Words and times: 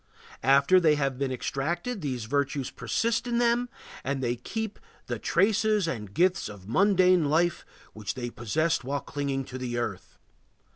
After 0.41 0.79
they 0.79 0.95
have 0.95 1.19
been 1.19 1.31
extracted 1.31 2.01
these 2.01 2.25
virtues 2.25 2.71
persist 2.71 3.27
in 3.27 3.37
them 3.37 3.69
and 4.03 4.19
they 4.23 4.35
keep 4.35 4.79
"the 5.05 5.19
traces 5.19 5.87
and 5.87 6.11
gifts 6.11 6.49
of 6.49 6.67
mundane 6.67 7.25
life 7.29 7.63
which 7.93 8.15
they 8.15 8.31
possessed 8.31 8.83
while 8.83 9.01
clinging 9.01 9.43
to 9.45 9.59
the 9.59 9.77
earth." 9.77 10.17